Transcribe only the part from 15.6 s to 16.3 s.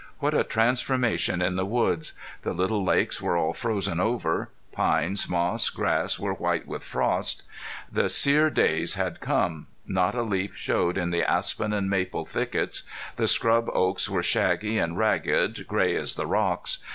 gray as the